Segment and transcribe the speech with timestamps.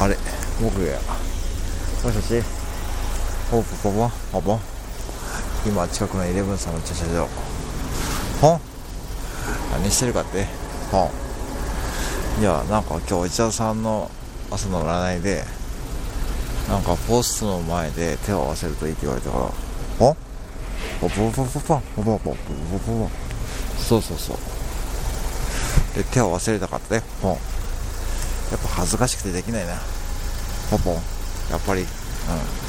[0.00, 0.16] あれ
[0.62, 0.92] 僕が
[2.04, 2.42] もしもし。
[3.50, 4.60] ポポポポポポ
[5.66, 7.26] 今近くのイレブンさんの駐車場。
[8.40, 8.60] ほん。
[9.72, 10.46] 何してるかって？
[10.92, 11.10] ほ
[12.38, 12.42] ん。
[12.42, 14.10] いやなんか今日内田さんの
[14.50, 15.42] 朝の占いで
[16.68, 19.50] なんかポストの前で手を合わせるといいって言われたから。
[19.98, 20.16] ほん。
[21.00, 22.34] ポポポポポポポポポポ
[22.78, 23.10] ポポ
[23.78, 24.36] そうそうそう。
[25.96, 27.02] で手を合わせれたかったね。
[27.20, 27.38] ほん。
[28.50, 29.74] やっぱ恥ずかしくてできないな。
[30.70, 30.94] ポポン。
[31.50, 31.82] やっぱり。
[31.82, 32.67] うん